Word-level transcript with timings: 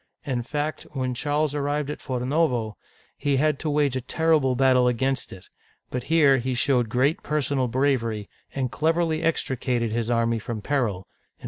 In 0.25 0.41
fact, 0.41 0.87
when 0.93 1.13
Charles 1.13 1.53
arrived 1.53 1.91
at 1.91 1.99
Forno'vo, 2.01 2.73
he 3.15 3.37
had 3.37 3.59
to 3.59 3.69
wage 3.69 3.95
a 3.95 4.01
terrible 4.01 4.55
battle 4.55 4.87
against 4.87 5.31
it; 5.31 5.45
but 5.91 6.05
here 6.05 6.39
he 6.39 6.55
showed 6.55 6.89
great 6.89 7.21
personal 7.21 7.67
bravery, 7.67 8.27
and 8.55 8.71
cleverly 8.71 9.21
extricated 9.21 9.91
his 9.91 10.09
army 10.09 10.39
from 10.39 10.59
peril 10.59 11.05
(149S). 11.37 11.39